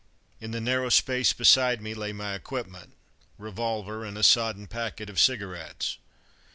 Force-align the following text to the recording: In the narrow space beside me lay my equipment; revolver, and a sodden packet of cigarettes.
In 0.39 0.49
the 0.49 0.59
narrow 0.59 0.89
space 0.89 1.31
beside 1.31 1.79
me 1.79 1.93
lay 1.93 2.11
my 2.11 2.33
equipment; 2.33 2.95
revolver, 3.37 4.03
and 4.03 4.17
a 4.17 4.23
sodden 4.23 4.65
packet 4.65 5.11
of 5.11 5.19
cigarettes. 5.19 5.99